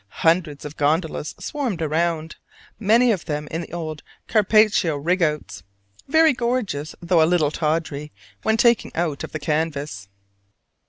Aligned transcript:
Hundreds 0.25 0.65
of 0.65 0.77
gondolas 0.77 1.35
swarmed 1.39 1.79
round; 1.79 2.37
many 2.79 3.11
of 3.11 3.25
them 3.25 3.47
in 3.51 3.61
the 3.61 3.71
old 3.71 4.01
Carpaccio 4.27 4.97
rig 4.97 5.21
outs, 5.21 5.61
very 6.07 6.33
gorgeous 6.33 6.95
though 7.03 7.21
a 7.21 7.27
little 7.29 7.51
tawdry 7.51 8.11
when 8.41 8.57
taken 8.57 8.89
out 8.95 9.23
of 9.23 9.31
the 9.31 9.37
canvas. 9.37 10.07